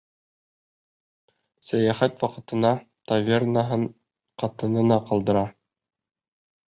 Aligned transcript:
Сәйәхәт 1.67 2.25
ваҡытына 2.25 2.73
тавернаһын 3.11 3.85
ҡатынына 4.45 4.99
ҡалдыра. 5.11 5.45